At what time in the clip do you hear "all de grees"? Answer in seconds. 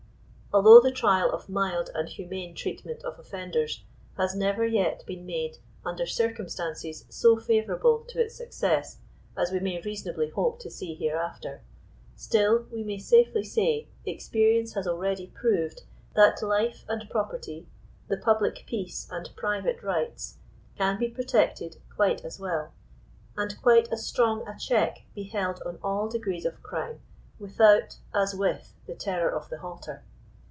25.81-26.43